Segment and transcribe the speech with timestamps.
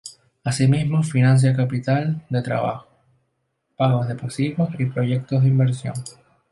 [0.43, 2.87] Así mismo, financia capital de trabajo,
[3.77, 5.93] pago de pasivos y proyectos de inversión.